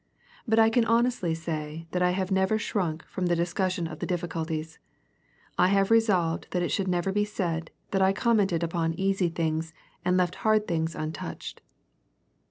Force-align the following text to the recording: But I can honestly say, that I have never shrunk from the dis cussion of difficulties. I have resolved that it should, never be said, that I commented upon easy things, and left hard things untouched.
But 0.47 0.57
I 0.57 0.71
can 0.71 0.83
honestly 0.85 1.35
say, 1.35 1.85
that 1.91 2.01
I 2.01 2.09
have 2.09 2.31
never 2.31 2.57
shrunk 2.57 3.05
from 3.05 3.27
the 3.27 3.35
dis 3.35 3.53
cussion 3.53 3.85
of 3.87 3.99
difficulties. 3.99 4.79
I 5.59 5.67
have 5.67 5.91
resolved 5.91 6.47
that 6.49 6.63
it 6.63 6.69
should, 6.69 6.87
never 6.87 7.11
be 7.11 7.23
said, 7.23 7.69
that 7.91 8.01
I 8.01 8.11
commented 8.11 8.63
upon 8.63 8.95
easy 8.95 9.29
things, 9.29 9.75
and 10.03 10.17
left 10.17 10.37
hard 10.41 10.67
things 10.67 10.95
untouched. 10.95 11.61